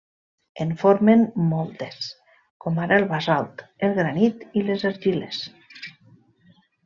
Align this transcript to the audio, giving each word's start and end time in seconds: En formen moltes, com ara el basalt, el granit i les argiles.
En 0.63 0.69
formen 0.83 1.19
moltes, 1.49 2.07
com 2.65 2.79
ara 2.87 2.97
el 3.03 3.05
basalt, 3.13 3.63
el 3.89 3.93
granit 3.99 4.41
i 4.61 4.65
les 4.71 4.87
argiles. 4.91 5.43